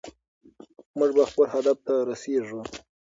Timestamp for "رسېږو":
2.09-2.61